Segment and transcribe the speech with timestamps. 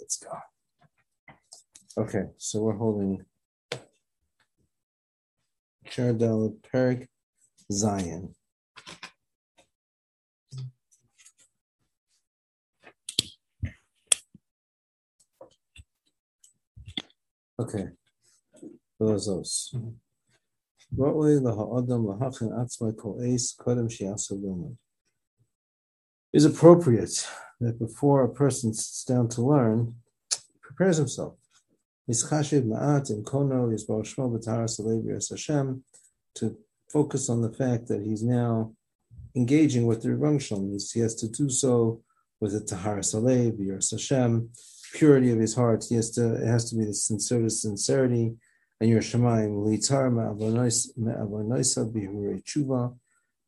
[0.00, 0.30] let's go.
[1.98, 3.24] Okay, so we're holding
[5.88, 7.08] Chardel Perik
[7.70, 8.34] Zion.
[17.58, 17.88] Okay,
[18.98, 19.70] those those.
[19.74, 19.90] Mm-hmm.
[20.92, 24.76] What way the ha'adam lahachin atzmai kol eis kodem shiasa lumad
[26.32, 27.26] is appropriate
[27.60, 29.94] that before a person sits down to learn,
[30.62, 31.34] prepares himself.
[36.34, 36.56] to
[36.92, 38.72] focus on the fact that he's now
[39.34, 40.78] engaging with the Shalom.
[40.92, 42.02] He has to do so
[42.40, 44.50] with a tahara salev, yiras Hashem,
[44.94, 45.84] purity of his heart.
[45.88, 46.34] He has to.
[46.34, 48.34] It has to be the sincerity, sincerity,
[48.80, 52.96] and your shemaim litar ma'avonoisa bihurei tshuva,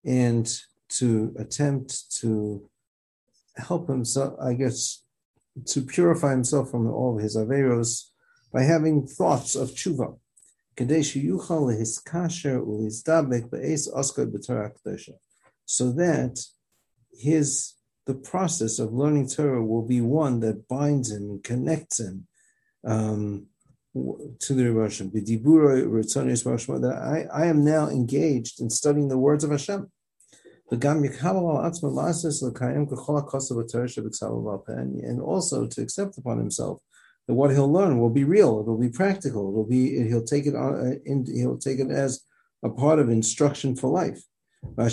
[0.04, 2.68] and to attempt to
[3.56, 5.02] help himself, I guess,
[5.66, 8.04] to purify himself from all his averos
[8.52, 10.18] by having thoughts of tshuva.
[15.66, 16.46] So that
[17.12, 17.74] his
[18.06, 22.26] the process of learning Torah will be one that binds him and connects him
[22.84, 23.46] um,
[23.94, 25.10] to the Hashem.
[25.10, 29.90] That I, I am now engaged in studying the words of Hashem.
[35.04, 36.80] And also to accept upon himself
[37.26, 40.24] that what he'll learn will be real, it will be practical, it will be he'll
[40.24, 40.94] take it on, uh,
[41.30, 42.22] he'll take it as
[42.62, 44.22] a part of instruction for life.
[44.76, 44.92] That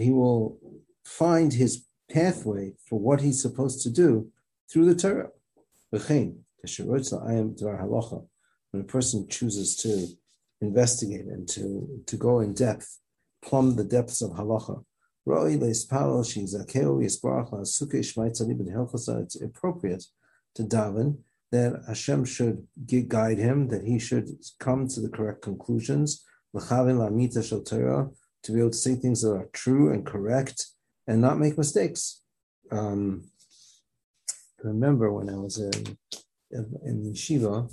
[0.00, 0.58] he will
[1.04, 4.28] find his pathway for what he's supposed to do
[4.70, 5.30] through the Torah.
[8.70, 10.08] When a person chooses to
[10.62, 12.98] investigate and to, to go in depth,
[13.44, 14.82] plumb the depths of halacha.
[15.24, 15.86] It's
[19.40, 20.04] appropriate
[20.54, 21.18] to daven
[21.52, 22.66] that Hashem should
[23.08, 26.24] guide him, that he should come to the correct conclusions,
[26.54, 30.66] to be able to say things that are true and correct
[31.06, 32.22] and not make mistakes.
[32.70, 33.30] Um,
[34.64, 35.96] I remember when I was in,
[36.50, 37.72] in yeshiva,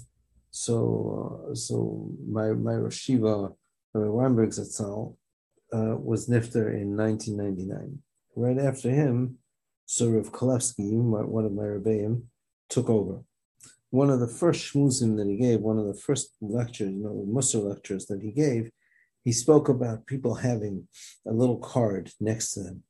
[0.60, 3.56] so, uh, so my my Rosh Yeshiva,
[3.94, 5.16] Rabbi Weinberg Zatzal,
[5.72, 8.00] uh, was Nifter in 1999.
[8.36, 9.38] Right after him,
[9.86, 12.24] so Rav Kulefsky, one of my rebbeim,
[12.70, 13.22] took over.
[13.92, 17.26] One of the first shmuzim that he gave, one of the first lectures, you know,
[17.26, 18.70] Musar lectures that he gave,
[19.24, 20.90] he spoke about people having
[21.26, 22.84] a little card next to them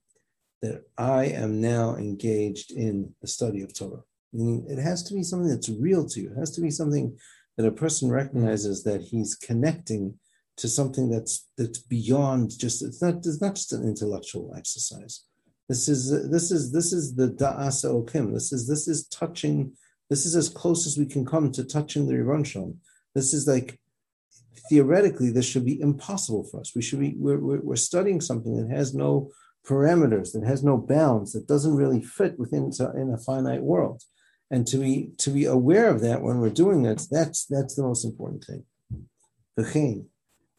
[0.63, 4.01] that I am now engaged in the study of Torah.
[4.33, 6.31] Meaning it has to be something that's real to you.
[6.31, 7.17] It has to be something
[7.59, 10.17] that a person recognizes that he's connecting
[10.55, 15.25] to something that's that's beyond just it's not it's not just an intellectual exercise.
[15.67, 18.33] This is this is this is the da'asa okim.
[18.33, 19.73] This is this is touching.
[20.09, 22.71] This is as close as we can come to touching the Rebbe
[23.13, 23.77] This is like
[24.69, 26.73] theoretically this should be impossible for us.
[26.73, 29.31] We should be we're, we're, we're studying something that has no
[29.67, 34.01] parameters, that has no bounds, that doesn't really fit within in a finite world
[34.51, 37.83] and to be to be aware of that when we're doing that, that's that's the
[37.83, 38.65] most important thing.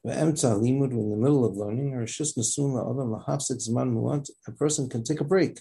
[0.05, 2.07] In the middle of learning, or
[4.47, 5.61] a person can take a break.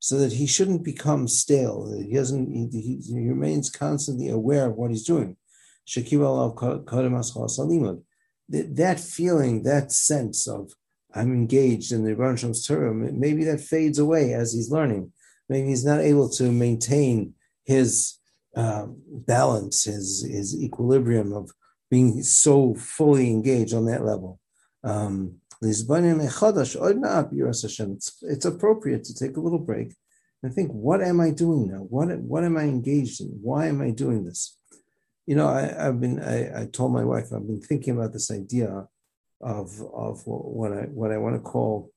[0.00, 1.92] So that he shouldn't become stale.
[2.00, 2.70] He doesn't.
[2.72, 5.36] He, he, remains constantly aware of what he's doing.
[8.48, 10.72] That feeling, that sense of
[11.14, 15.12] I'm engaged in the Rebbe Shalom's Torah, maybe that fades away as he's learning.
[15.48, 18.18] Maybe he's not able to maintain his
[18.56, 21.50] uh, balance, his his equilibrium of
[21.90, 24.38] being so fully engaged on that level.
[24.84, 25.40] Um,
[27.94, 29.94] it's, it's appropriate to take a little break
[30.42, 31.78] and think, what am I doing now?
[31.78, 33.28] What what am I engaged in?
[33.42, 34.56] Why am I doing this?
[35.26, 38.30] You know, I, have been I, I told my wife I've been thinking about this
[38.30, 38.86] idea
[39.40, 41.90] of of what I what I want to call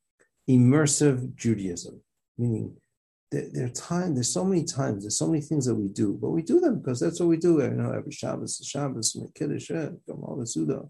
[0.50, 2.02] immersive Judaism,
[2.38, 2.76] meaning
[3.32, 4.14] there, are time.
[4.14, 5.04] There's so many times.
[5.04, 7.38] There's so many things that we do, but we do them because that's what we
[7.38, 7.62] do.
[7.62, 10.84] You know, every Shabbos, Shabbos, Kiddush, Gamal Suda.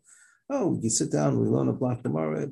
[0.50, 1.40] Oh, we can sit down.
[1.40, 2.50] We learn a block tomorrow.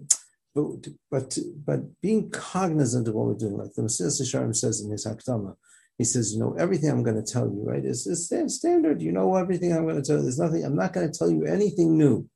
[0.55, 4.91] But but but being cognizant of what we're doing, like the Mesilas Yesharim says in
[4.91, 5.55] his Hakdama,
[5.97, 9.01] he says, you know, everything I'm going to tell you, right, is, is standard.
[9.01, 10.23] You know everything I'm going to tell you.
[10.23, 10.63] There's nothing.
[10.63, 12.27] I'm not going to tell you anything new.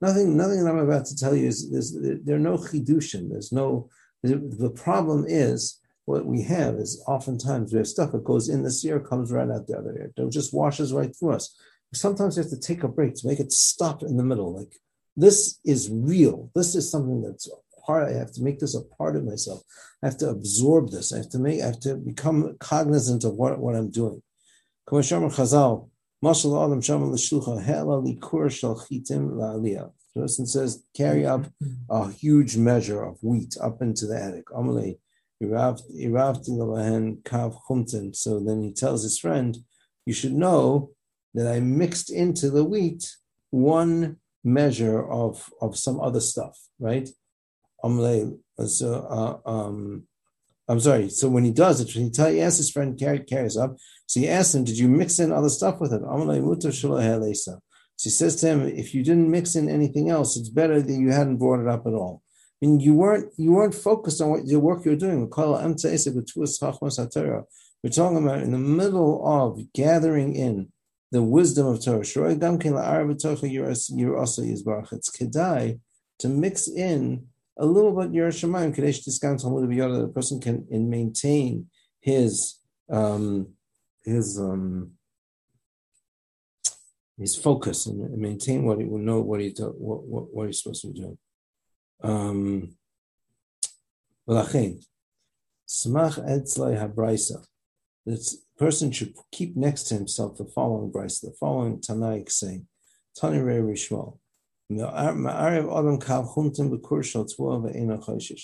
[0.00, 3.30] Nothing, nothing that I'm about to tell you is there's, there are no chidushim.
[3.30, 3.88] There's no.
[4.22, 8.84] The, problem is what we have is oftentimes we have stuff that goes in this
[8.84, 10.12] ear, comes right out the other ear.
[10.14, 11.56] It just washes right through us.
[11.94, 14.54] Sometimes we have to take a break to make it stop in the middle.
[14.54, 14.74] Like
[15.16, 16.50] this is real.
[16.54, 17.48] This is something that's
[17.86, 18.08] part.
[18.08, 19.62] I have to make this a part of myself.
[20.02, 21.12] I have to absorb this.
[21.12, 21.62] I have to make.
[21.62, 24.22] I have to become cognizant of what, what I'm doing.
[24.88, 25.89] Chazal,
[30.14, 31.46] the person says, carry up
[31.88, 34.44] a huge measure of wheat up into the attic.
[38.14, 39.56] So then he tells his friend,
[40.04, 40.90] you should know
[41.34, 43.16] that I mixed into the wheat
[43.50, 47.08] one measure of, of some other stuff, right?
[48.66, 50.06] So, uh, um,
[50.70, 51.08] I'm sorry.
[51.10, 53.76] So when he does it, he, tell, he asks his friend, carry, carries up.
[54.06, 56.02] So he asks him, did you mix in other stuff with it?
[56.02, 57.60] So
[58.00, 61.10] he says to him, if you didn't mix in anything else, it's better that you
[61.10, 62.22] hadn't brought it up at all.
[62.62, 65.22] I mean, you weren't you weren't focused on what the work you're doing.
[65.22, 65.28] We're
[67.90, 70.70] talking about in the middle of gathering in
[71.10, 72.00] the wisdom of Torah.
[72.00, 72.14] It's
[75.10, 75.80] kedai
[76.18, 77.26] to mix in
[77.58, 81.66] a little bit Yerushalayim Kadesh discount the person can maintain
[82.00, 82.58] his
[82.90, 83.48] um,
[84.04, 84.92] his um,
[87.18, 90.62] his focus and maintain what he will know what he do, what, what, what he's
[90.62, 91.18] supposed to be doing.
[92.02, 92.76] Um.
[98.06, 102.68] This person should keep next to himself the following brisa, the following Tanaik saying,
[103.16, 104.19] Tani Rei Rishmal.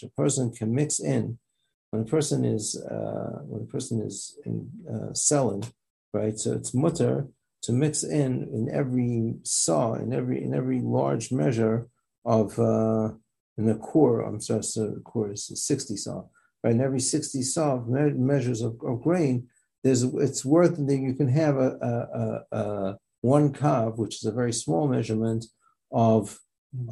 [0.02, 1.38] A person can mix in
[1.90, 5.64] when a person is uh, when a person is in, uh, selling,
[6.12, 6.37] right?
[6.37, 7.28] So it's mutter
[7.62, 11.87] to mix in in every saw, in every in every large measure
[12.25, 13.11] of uh,
[13.56, 14.23] in the core.
[14.23, 16.25] I'm sorry, so the core is 60 saw.
[16.64, 19.46] Right, in every 60 saw me- measures of, of, grain,
[19.84, 24.25] there's it's worth that you can have a, a, a, a one kav, which is
[24.25, 25.46] a very small measurement
[25.90, 26.38] of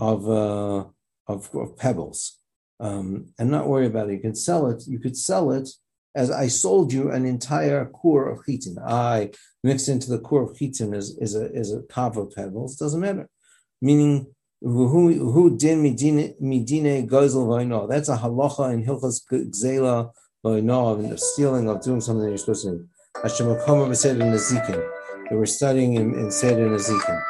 [0.01, 0.85] of uh,
[1.27, 2.39] of, of, pebbles,
[2.81, 4.15] um, and not worry about it.
[4.15, 4.85] You can sell it.
[4.87, 5.69] You could sell it
[6.15, 8.77] as I sold you an entire core of chitin.
[8.79, 9.31] I
[9.63, 12.77] mixed into the core of chitin is, is a is a kav of pebbles.
[12.77, 13.29] Doesn't matter.
[13.83, 14.27] Meaning
[14.61, 17.89] who who din midine midine gozel vayno.
[17.89, 20.13] That's a halacha in hilchas gzela
[20.45, 22.89] vayno in the stealing of doing something you're supposed to do.
[23.23, 24.91] Hashem said in Nezikin.
[25.31, 27.23] They were studying in, in Seder Nezikin.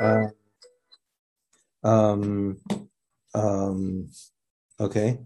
[0.00, 0.28] Uh,
[1.84, 2.58] um,
[3.34, 4.08] um,
[4.80, 5.18] okay.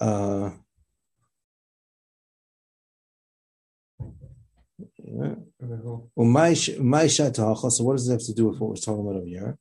[0.00, 0.50] Uh,
[5.00, 6.08] so
[7.80, 9.58] what does it have to do with what we're talking about over here?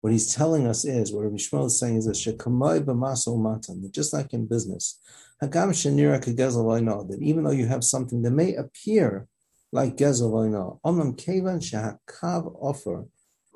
[0.00, 4.46] What he's telling us is, what Rabbi Shmuel is saying is that just like in
[4.46, 5.00] business,
[5.40, 9.26] that even though you have something that may appear
[9.72, 13.06] like gezel omnam kevan shehakav offer,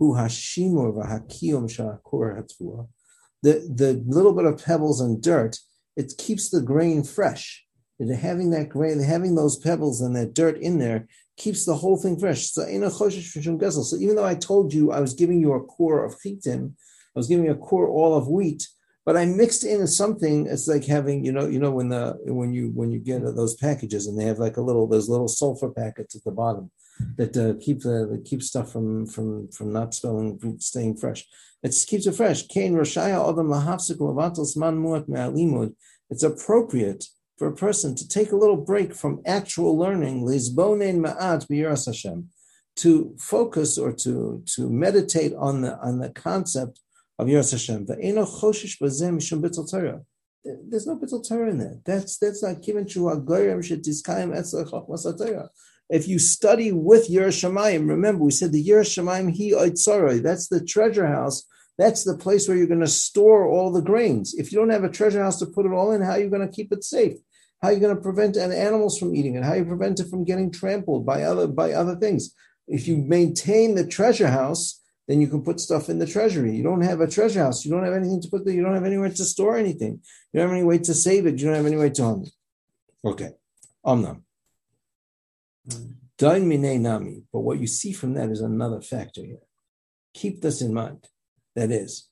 [0.03, 0.93] hu hashimur
[3.45, 5.59] the the little bit of pebbles and dirt,
[5.97, 7.65] it keeps the grain fresh
[8.11, 11.07] having that grain, having those pebbles and that dirt in there
[11.37, 12.51] keeps the whole thing fresh.
[12.51, 16.77] So So even though I told you I was giving you a core of chitin,
[17.15, 18.67] I was giving you a core all of wheat,
[19.05, 20.47] but I mixed in something.
[20.47, 23.55] It's like having, you know, you know when the when you when you get those
[23.55, 26.71] packages and they have like a little those little sulfur packets at the bottom
[27.17, 31.27] that uh, keep the that keep stuff from from from not spelling staying fresh.
[31.63, 32.47] It keeps it fresh.
[36.11, 37.05] It's appropriate
[37.39, 40.25] for a person to take a little break from actual learning,
[42.77, 46.81] to focus or to, to meditate on the on the concept
[47.19, 47.87] of Yiras Hashem.
[47.87, 47.99] There's
[50.87, 51.79] no bittul Torah in there.
[51.85, 54.35] That's that's not given to a goyim shetiskayim
[55.89, 60.23] If you study with Yerushalayim, remember we said the Yerushalayim he oitzoroi.
[60.23, 61.45] That's the treasure house
[61.79, 64.35] that's the place where you're going to store all the grains.
[64.35, 66.29] If you don't have a treasure house to put it all in, how are you
[66.29, 67.17] going to keep it safe?
[67.61, 69.45] How are you going to prevent animals from eating it?
[69.45, 72.35] How you prevent it from getting trampled by other by other things?
[72.69, 76.55] If you maintain the treasure house, then you can put stuff in the treasury.
[76.55, 77.65] You don't have a treasure house.
[77.65, 78.55] You don't have anything to put there.
[78.55, 80.01] You don't have anywhere to store anything.
[80.33, 81.39] You don't have any way to save it.
[81.39, 82.31] You don't have any way to harm it.
[83.05, 83.31] Okay.
[83.85, 84.23] Omnam.
[85.69, 87.23] Nami.
[87.33, 89.39] But what you see from that is another factor here.
[90.15, 91.07] Keep this in mind.
[91.55, 92.09] That is,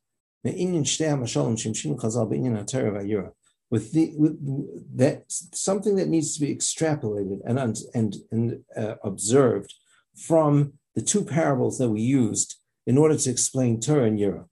[3.70, 9.74] with the with that something that needs to be extrapolated and and and uh, observed
[10.16, 14.44] from the two parables that we used in order to explain Torah and Yira.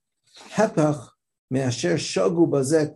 [0.50, 1.08] Hepach
[1.50, 1.98] me'asher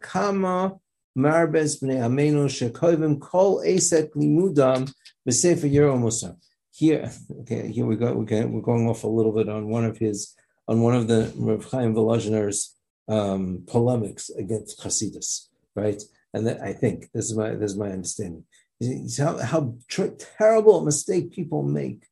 [0.01, 0.79] kama
[1.19, 4.93] marbez bnei amenu kol esek limudam
[5.29, 6.37] b'sefer Yira Musa.
[6.75, 7.11] Here,
[7.41, 8.15] okay, here we go.
[8.15, 10.35] We're going, off a little bit on one of his
[10.69, 12.75] on one of the Rav Chaim Volozhiner's
[13.09, 16.01] um, polemics against Hasidus, right?
[16.33, 18.45] And that, I think this is my this is my understanding.
[19.19, 22.07] How, how tr- terrible a mistake people make.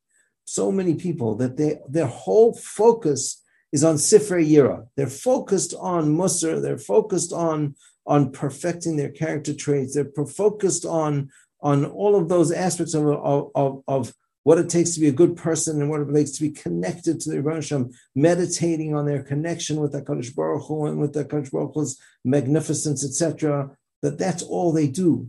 [0.44, 4.86] So many people that they their whole focus is on Sifrei Yira.
[4.96, 6.60] They're focused on Musar.
[6.60, 7.76] They're focused on
[8.06, 9.94] on perfecting their character traits.
[9.94, 11.30] They're focused on
[11.62, 15.36] on all of those aspects of, of, of, what it takes to be a good
[15.36, 19.76] person and what it takes to be connected to the Rebbe meditating on their connection
[19.78, 23.70] with the Kadosh Baruch Hu and with the Kadosh Baruch Hu's magnificence, etc.
[24.00, 25.28] That that's all they do.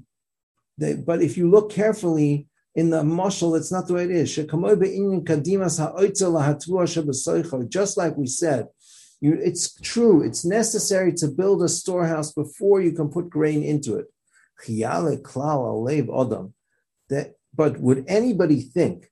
[0.78, 4.34] They, but if you look carefully in the mashal, that's not the way it is.
[7.70, 8.68] Just like we said,
[9.20, 10.24] you, it's true.
[10.24, 14.06] It's necessary to build a storehouse before you can put grain into it.
[17.10, 19.12] That, but would anybody think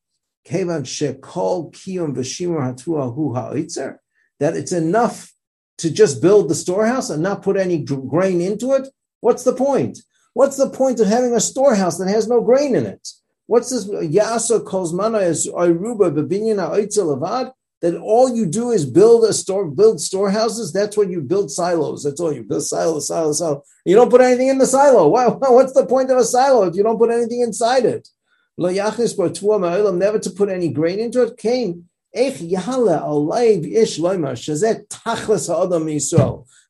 [4.39, 5.34] that it's enough
[5.77, 8.88] to just build the storehouse and not put any grain into it?
[9.22, 10.00] What's the point?
[10.34, 13.08] What's the point of having a storehouse that has no grain in it?
[13.48, 13.86] What's this?
[13.86, 20.01] Yasa kozmana is ayruba bebinyana levad that all you do is build a store, build
[20.01, 20.74] storehouses.
[20.74, 22.03] That's when you build silos.
[22.03, 23.63] That's all you build silo, silo, silo.
[23.86, 25.07] You don't put anything in the silo.
[25.07, 28.09] Why, what's the point of a silo if you don't put anything inside it?
[28.57, 31.38] Never to put any grain into it.
[31.38, 31.86] Came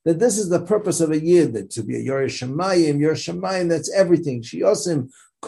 [0.05, 3.33] that this is the purpose of a yid, that to be a Yerush Shemayim, Yerush
[3.33, 4.41] Shemayim, that's everything.
[4.41, 5.09] Shiyosim,
[5.41, 5.47] He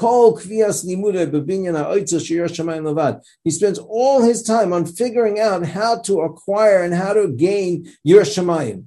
[3.52, 8.38] spends all his time on figuring out how to acquire and how to gain Yerush
[8.38, 8.86] Shemayim.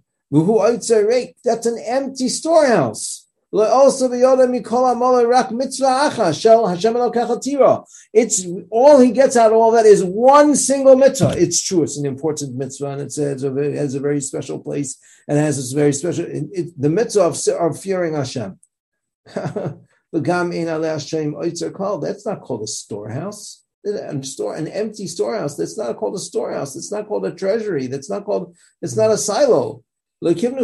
[1.44, 3.20] That's an empty storehouse.
[3.56, 4.02] It's
[8.70, 11.37] all he gets out of all that is one single mitzvah.
[11.38, 14.58] It's true; it's an important mitzvah, and it has a, it has a very special
[14.58, 16.25] place and has this very special.
[16.25, 18.58] It, it, the mitzvah of, of fearing Hashem.
[22.00, 23.62] That's not called a storehouse.
[23.85, 25.56] And store an empty storehouse.
[25.56, 26.75] That's not called a storehouse.
[26.76, 27.87] It's not called a treasury.
[27.87, 28.56] That's not called.
[28.80, 29.83] It's not a silo.
[30.21, 30.62] When when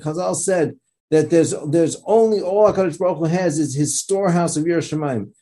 [0.00, 0.76] Chazal said
[1.10, 5.32] that there's there's only all Hakadosh Baruch Hu has is his storehouse of Yerushalayim.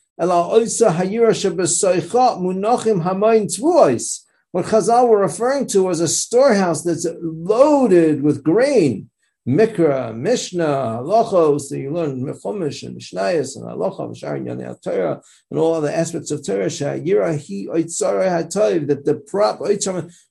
[4.52, 9.10] What Chazal were referring to was a storehouse that's loaded with grain.
[9.48, 15.58] Mikra, Mishnah, Halachos, so you learn Chumash and Mishnayos and Halacha, Sharon Yanei Torah, and
[15.58, 19.60] all other aspects of Torah, Sha'yira Hi Oitzara HaToiv, that the prop,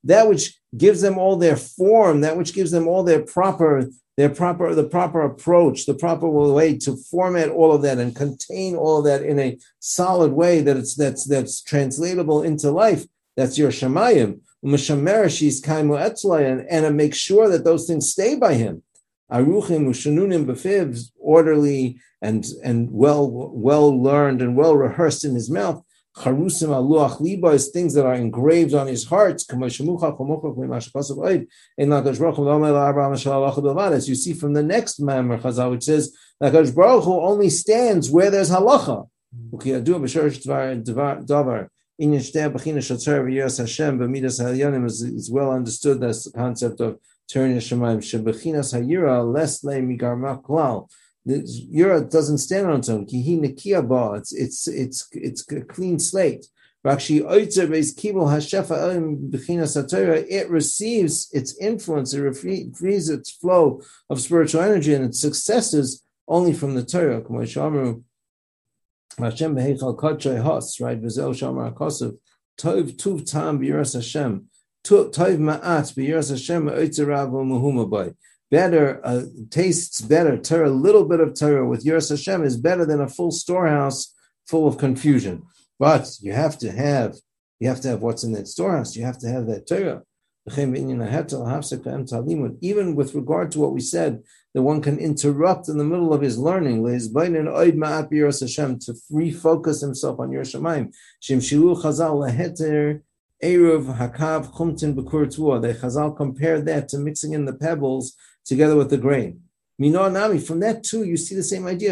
[0.03, 4.29] that which gives them all their form, that which gives them all their proper, their
[4.29, 8.99] proper, the proper approach, the proper way to format all of that and contain all
[8.99, 13.05] of that in a solid way that it's that's that's translatable into life.
[13.39, 14.41] That's your Shemayim.
[14.62, 18.84] And, and make sure that those things stay by him
[19.31, 25.81] aruchim ushanunim b'fiv, orderly and and well well learned and well rehearsed in his mouth.
[26.17, 29.36] Charusim aluach liba is things that are engraved on his heart.
[29.36, 29.48] As
[34.10, 38.29] you see from the next Mamre Chazal, which says that Baruch Hu only stands where
[38.31, 39.08] there's halacha.
[39.34, 39.55] Mm-hmm.
[42.01, 42.32] Is
[45.32, 46.00] well understood.
[46.00, 50.89] That's the concept of turn Shemayim Shebechinas Hayira less le migarma klal.
[51.25, 51.41] The
[51.74, 53.06] Yira doesn't stand on its own.
[53.06, 54.18] Kihi nekia.
[54.18, 56.48] It's it's it's it's a clean slate.
[56.86, 60.25] Rakshi oitzer beis kibul hashefa elim bechinas haTorah.
[60.29, 62.13] It receives its influence.
[62.13, 67.22] It receives its flow of spiritual energy and its successes only from the Torah.
[69.19, 71.01] Hashem has right.
[71.01, 71.73] Shamar
[72.57, 74.49] tov tuv tam b'yiras Hashem.
[78.51, 80.38] Better uh, tastes better.
[80.38, 84.15] Torah, a little bit of Torah with Yiras Hashem is better than a full storehouse
[84.47, 85.43] full of confusion.
[85.77, 87.17] But you have to have
[87.59, 88.95] you have to have what's in that storehouse.
[88.95, 90.03] You have to have that Torah.
[92.61, 94.23] Even with regard to what we said,
[94.53, 96.91] that one can interrupt in the middle of his learning to
[99.12, 100.91] refocus himself on Yerushalayim.
[103.41, 105.60] Eruv Hakav Chumtin Bekur Tua.
[105.62, 109.41] The Chazal compared that to mixing in the pebbles together with the grain.
[109.77, 111.91] Minor Nami, from that too, you see the same idea.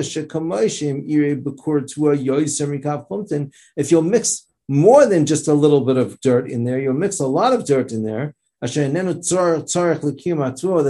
[3.78, 7.22] If you'll mix more than just a little bit of dirt in there, you'll mix
[7.22, 8.36] a lot of dirt in there.
[8.60, 8.76] That's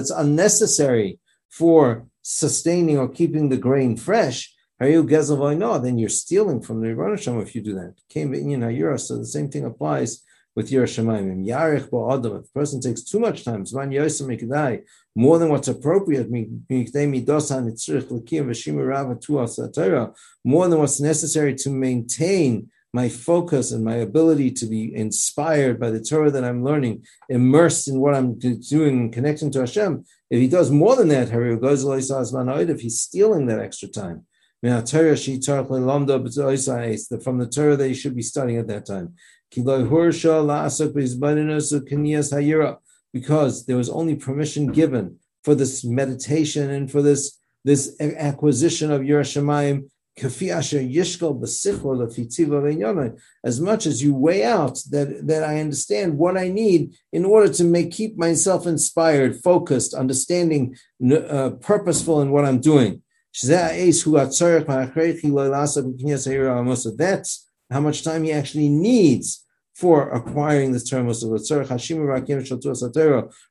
[0.10, 1.20] unnecessary
[1.58, 4.54] for sustaining or keeping the grain fresh.
[4.80, 7.96] Then you're stealing from the Rebbeinu if you do that.
[8.10, 10.24] Came in so the same thing applies
[10.56, 11.48] with Yerushalayim.
[11.78, 11.92] If
[12.26, 14.84] a person takes too much time, Zman
[15.16, 16.30] more than what's appropriate,
[20.46, 25.89] more than what's necessary to maintain my focus and my ability to be inspired by
[25.92, 26.96] the Torah that I'm learning,
[27.38, 28.30] immersed in what I'm
[28.75, 29.92] doing, connecting to Hashem.
[30.32, 31.27] If he does more than that,
[32.75, 34.25] if he's stealing that extra time,
[37.25, 39.08] from the Torah that he should be studying at that time.
[43.18, 45.06] Because there was only permission given
[45.46, 49.77] for this meditation and for this, this acquisition of Yerushalayim
[53.44, 57.54] as much as you weigh out that, that I understand what I need in order
[57.54, 60.76] to make keep myself inspired, focused, understanding,
[61.12, 63.04] uh, purposeful in what I'm doing.
[66.98, 69.44] That's how much time he actually needs
[69.76, 71.06] for acquiring this term,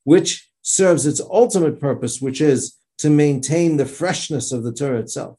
[0.05, 5.39] which serves its ultimate purpose, which is to maintain the freshness of the Torah itself.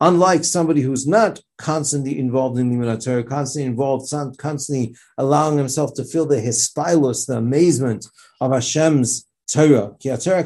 [0.00, 6.04] Unlike somebody who's not constantly involved in the Torah, constantly involved, constantly allowing himself to
[6.04, 8.06] feel the hispilus, the amazement
[8.40, 9.96] of Hashem's Torah.
[9.98, 10.38] Torah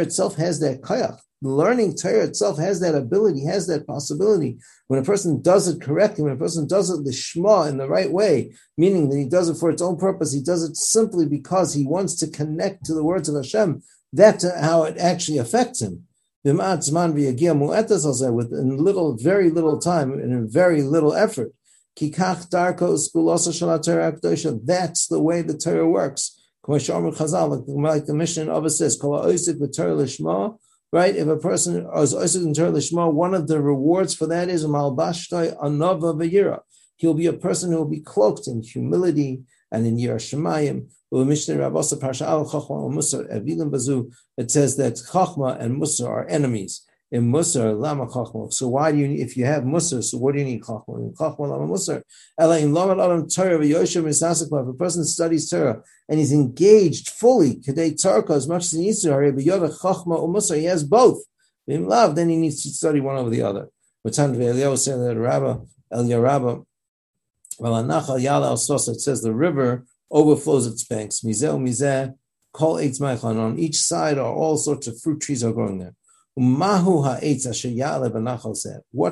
[0.00, 1.18] itself has that kayach.
[1.42, 4.56] Learning Torah itself has that ability, has that possibility.
[4.86, 8.10] When a person does it correctly, when a person does it lishma in the right
[8.10, 11.74] way, meaning that he does it for its own purpose, he does it simply because
[11.74, 13.82] he wants to connect to the words of Hashem.
[14.14, 16.06] That's how it actually affects him
[18.32, 21.52] with in little, very little time and in very little effort.
[21.98, 22.46] That's
[25.06, 26.40] the way the Torah works.
[26.68, 26.86] Like
[28.06, 28.98] the mission of it says,
[30.92, 31.16] right?
[31.16, 34.64] If a person is in Torah Lishma, one of the rewards for that is
[36.96, 39.42] He'll be a person who will be cloaked in humility
[39.76, 40.88] and in Yerushalayim.
[41.12, 41.38] It
[44.50, 46.82] says that Chachma and Musa are enemies.
[47.12, 48.52] In Musa, Lama Chachma.
[48.52, 51.14] So why do you need, if you have Musa, so what do you need Chachma?
[51.14, 52.02] Chachma, Lama Musa.
[52.40, 57.54] Ela in Lama Adam Torah, Yoshem If a person studies Torah and he's engaged fully,
[57.56, 61.22] Kadei Tarka, as much as he needs to, Yoda Chachma or Musa, he has both.
[61.68, 63.68] In love, then he needs to study one over the other.
[64.04, 65.60] Matan Eliyahu said that Rabba,
[65.92, 66.64] El Yarabba,
[67.58, 71.20] it says the river overflows its banks.
[71.20, 72.14] Mizeh mizeh,
[72.52, 73.38] kol eitz ma'ichan.
[73.38, 75.94] On each side are all sorts of fruit trees are growing there.
[76.34, 77.20] What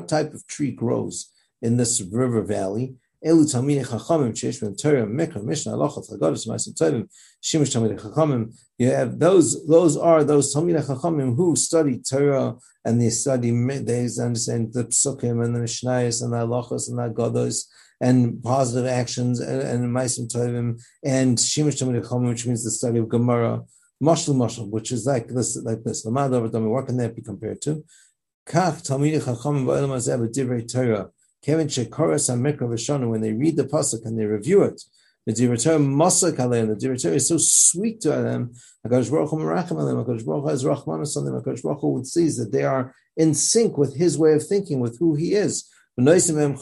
[0.09, 1.31] type of tree grows
[1.63, 2.97] in this river valley?
[3.25, 7.09] Elu talmidei chachamim sheish ben Torah mikra mishnah halachot chagodos ma'asim tovim
[7.43, 8.55] shimush talmidei chachamim.
[8.77, 9.67] You have those.
[9.67, 13.51] Those are those talmidei chachamim who study Torah and they study.
[13.51, 17.65] They understand the psukim and the mishnayos and the halachos and the godos
[18.05, 20.69] and positive actions and, Maisim Tovim
[21.03, 23.63] and Shimish Talmud which means the study of Gemara,
[24.03, 26.05] Mashal Mashal, which is like this, like this.
[26.05, 27.83] Lamad Avadami, what can that be compared to?
[28.47, 31.09] Kach Azeh Divrei Torah.
[31.43, 34.83] Kevin Shekoras HaMikra V'Shonu, when they read the pasuk and they review it,
[35.25, 38.53] the Divrei Masak Aleim, the Divrei is so sweet to them.
[38.87, 42.05] HaKadosh Baruch Hu Merachim Aleim, HaKadosh Baruch Hu has Rachmanus on them, HaKadosh Baruch Hu
[42.05, 45.71] sees that they are in sync with His way of thinking, with who He is
[45.97, 46.55] then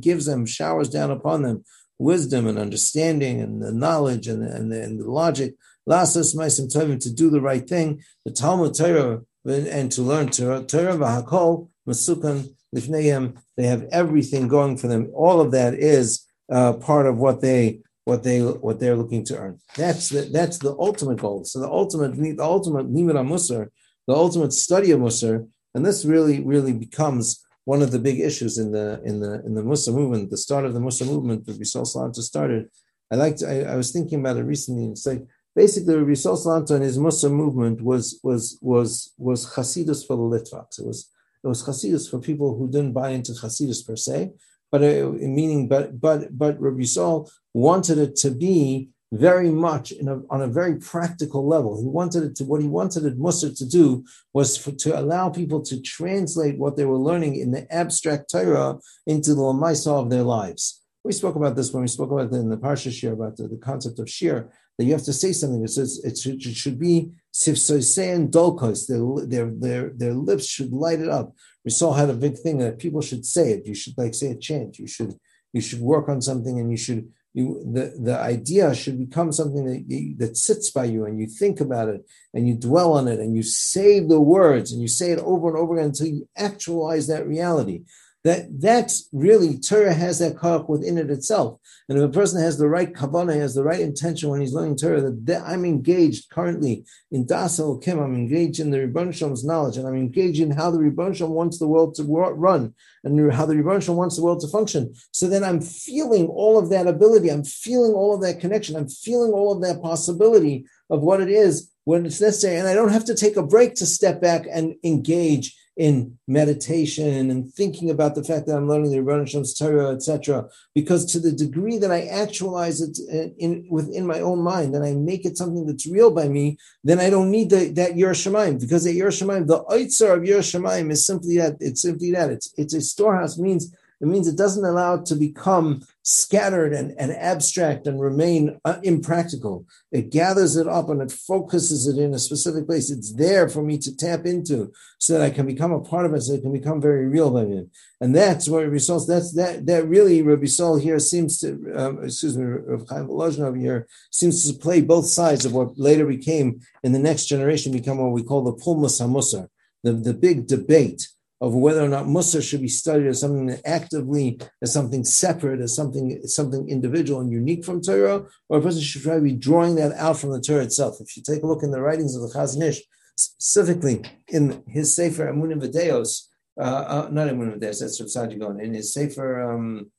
[0.00, 1.64] gives them, showers down upon them
[2.00, 5.54] wisdom and understanding and the knowledge and, and, the, and the logic.
[5.88, 12.54] To do the right thing, the Talmud Torah, and to learn Torah, Torah v'hakol, masukan
[12.74, 15.10] lifneim, they have everything going for them.
[15.14, 19.36] All of that is uh, part of what they what they what they're looking to
[19.36, 19.60] earn.
[19.76, 21.44] That's the, that's the ultimate goal.
[21.44, 23.68] So the ultimate the ultimate limit musar,
[24.06, 28.58] the ultimate study of musar and this really, really becomes one of the big issues
[28.58, 31.52] in the in the in the Musar movement, the start of the Musar movement that
[31.52, 32.68] Rebbe Salanter started.
[33.12, 34.86] I liked I, I, was thinking about it recently.
[34.86, 40.16] It's like basically Rebbe Salanter and his Musar movement was was was was Hasidus for
[40.16, 40.78] the Litvaks.
[40.80, 41.10] It was
[41.44, 44.32] it was Hasidus for people who didn't buy into Hasidus per se,
[44.72, 45.04] but it,
[45.38, 50.46] meaning but but but Rabbi Saul wanted it to be very much a, on a
[50.46, 51.80] very practical level.
[51.80, 55.62] He wanted it to what he wanted Musar to do was for, to allow people
[55.62, 60.22] to translate what they were learning in the abstract Torah into the Lamaisa of their
[60.22, 60.82] lives.
[61.02, 63.56] We spoke about this when we spoke about in the Parsha Shir about the, the
[63.56, 65.62] concept of Shir that you have to say something.
[65.64, 67.10] It says it should, it should be
[67.46, 68.86] and dolkos.
[68.86, 71.34] Their, their their their lips should light it up.
[71.64, 73.66] We saw had a big thing that people should say it.
[73.66, 74.78] You should like say a chant.
[74.78, 75.14] You should
[75.52, 79.64] you should work on something and you should you, the, the idea should become something
[79.64, 83.20] that, that sits by you and you think about it and you dwell on it
[83.20, 86.28] and you say the words and you say it over and over again until you
[86.36, 87.82] actualize that reality
[88.24, 91.58] that that's really Torah has that koch within it itself.
[91.88, 94.76] And if a person has the right kavanah, has the right intention when he's learning
[94.76, 99.30] Torah, that, that I'm engaged currently in Dasal Kim, I'm engaged in the Ribbono shel
[99.30, 102.04] Olam's knowledge, and I'm engaged in how the Ribbono shel Olam wants the world to
[102.04, 104.94] run, and how the Ribbono shel Olam wants the world to function.
[105.12, 108.88] So then I'm feeling all of that ability, I'm feeling all of that connection, I'm
[108.88, 112.92] feeling all of that possibility of what it is when it's necessary, and I don't
[112.92, 118.14] have to take a break to step back and engage in meditation and thinking about
[118.14, 120.46] the fact that I'm learning the Rebbeinu Shem's Torah, etc.
[120.74, 124.84] Because to the degree that I actualize it in, in, within my own mind and
[124.84, 128.60] I make it something that's real by me, then I don't need the, that Yerushalayim
[128.60, 131.56] because at Yerushalayim, the Oitzer of Yerushalayim is simply that.
[131.60, 132.28] It's simply that.
[132.28, 136.94] It's it's a storehouse means it means it doesn't allow it to become scattered and,
[136.98, 139.66] and abstract and remain uh, impractical.
[139.92, 142.90] It gathers it up and it focuses it in a specific place.
[142.90, 146.14] It's there for me to tap into so that I can become a part of
[146.14, 147.66] it, so it can become very real by me.
[148.00, 152.36] And that's Rabbi Saul, that's that that really Rabbi Saul here seems to, um, excuse
[152.36, 156.92] me, Rabbi Chaim over here seems to play both sides of what later became in
[156.92, 159.48] the next generation become what we call the Pulmus HaMusar,
[159.82, 161.08] the, the big debate
[161.40, 165.74] of whether or not Musar should be studied as something actively, as something separate, as
[165.74, 169.76] something something individual and unique from Torah, or a person should try to be drawing
[169.76, 171.00] that out from the Torah itself.
[171.00, 172.82] If you take a look in the writings of the Chazon Ish,
[173.16, 176.26] specifically in his Sefer Emunim V'Deos,
[176.58, 179.90] uh, uh, not Emunim V'Deos, that's Rav Gon, in his Sefer, um,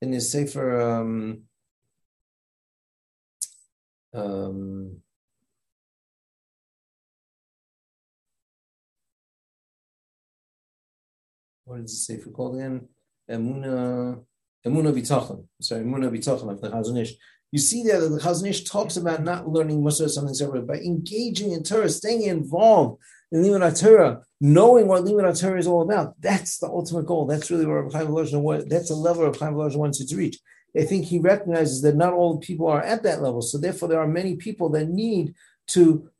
[0.00, 1.42] in his Sefer, um,
[4.14, 5.00] um,
[11.64, 12.88] what does it say for called again?
[13.30, 14.20] Emuna,
[14.66, 15.44] Emuna Bitachon.
[15.60, 17.14] Sorry, Emuna Bitachon of the Chazon Ish.
[17.52, 20.78] You see there that the Chazon Ish talks about not learning Musar something separate, but
[20.78, 23.00] engaging in Torah, staying involved
[23.32, 26.20] in Limud Torah, knowing what Limud Torah is all about.
[26.20, 27.26] That's the ultimate goal.
[27.26, 30.38] That's really where Chaim Volozhin, that's the level of Chaim Volozhin wants to reach.
[30.76, 33.42] I think he recognizes that not all people are at that level.
[33.42, 35.34] So therefore, there are many people that need
[35.68, 36.10] to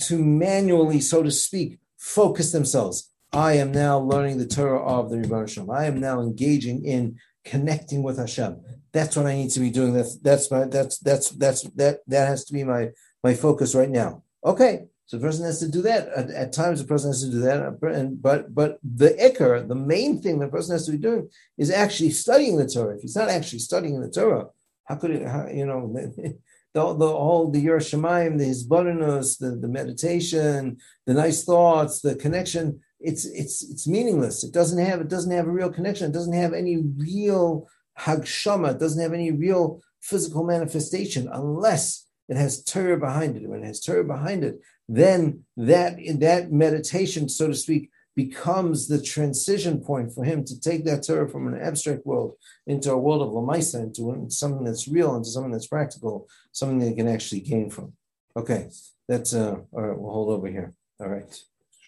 [0.00, 5.18] to manually, so to speak, focus themselves I am now learning the Torah of the
[5.18, 5.70] Rebbe Hashem.
[5.70, 8.60] I am now engaging in connecting with Hashem.
[8.92, 9.94] That's what I need to be doing.
[9.94, 12.90] That's that's my that's that's that's that that has to be my
[13.24, 14.22] my focus right now.
[14.44, 16.08] Okay, so the person has to do that.
[16.08, 17.78] At, at times, the person has to do that.
[17.82, 21.70] And but but the ikar, the main thing the person has to be doing is
[21.70, 22.96] actually studying the Torah.
[22.96, 24.48] If he's not actually studying the Torah,
[24.84, 25.26] how could it?
[25.26, 25.94] How, you know.
[26.74, 32.80] The, the whole the Yerushalayim, the Hisbodinus, the, the meditation, the nice thoughts, the connection,
[33.02, 34.44] it's it's it's meaningless.
[34.44, 36.10] It doesn't have it doesn't have a real connection.
[36.10, 38.72] It doesn't have any real hagshama.
[38.72, 43.48] It doesn't have any real physical manifestation unless it has Torah behind it.
[43.48, 49.00] When it has Torah behind it, then that that meditation, so to speak, becomes the
[49.00, 52.34] transition point for him to take that Torah from an abstract world
[52.66, 56.88] into a world of Lamaisa, into something that's real, into something that's practical, something that
[56.88, 57.92] he can actually gain from.
[58.36, 58.70] Okay,
[59.08, 60.74] that's uh all right, we'll hold over here.
[61.00, 61.42] All right.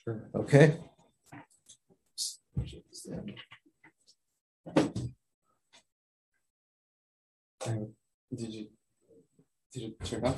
[0.05, 0.29] Sure.
[0.35, 0.77] Okay.
[3.05, 3.17] Did
[8.39, 8.69] you
[9.73, 10.33] did you turn off?